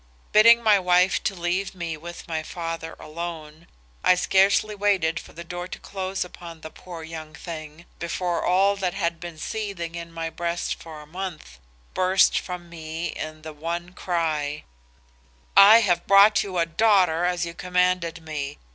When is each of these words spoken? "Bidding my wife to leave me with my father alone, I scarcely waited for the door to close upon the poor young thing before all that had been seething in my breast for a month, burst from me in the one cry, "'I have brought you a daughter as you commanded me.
"Bidding 0.31 0.63
my 0.63 0.79
wife 0.79 1.21
to 1.25 1.35
leave 1.35 1.75
me 1.75 1.95
with 1.95 2.27
my 2.27 2.41
father 2.41 2.95
alone, 2.99 3.67
I 4.03 4.15
scarcely 4.15 4.73
waited 4.73 5.19
for 5.19 5.33
the 5.33 5.43
door 5.43 5.67
to 5.67 5.77
close 5.77 6.25
upon 6.25 6.61
the 6.61 6.71
poor 6.71 7.03
young 7.03 7.35
thing 7.35 7.85
before 7.99 8.43
all 8.43 8.75
that 8.77 8.95
had 8.95 9.19
been 9.19 9.37
seething 9.37 9.93
in 9.93 10.11
my 10.11 10.31
breast 10.31 10.81
for 10.81 11.01
a 11.01 11.05
month, 11.05 11.59
burst 11.93 12.39
from 12.39 12.67
me 12.67 13.09
in 13.09 13.43
the 13.43 13.53
one 13.53 13.93
cry, 13.93 14.63
"'I 15.55 15.81
have 15.81 16.07
brought 16.07 16.41
you 16.41 16.57
a 16.57 16.65
daughter 16.65 17.23
as 17.25 17.45
you 17.45 17.53
commanded 17.53 18.23
me. 18.23 18.57